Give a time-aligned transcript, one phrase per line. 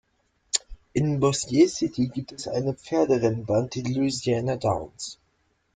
[0.93, 5.19] In Bossier City gibt es eine Pferderennbahn, die Louisiana Downs.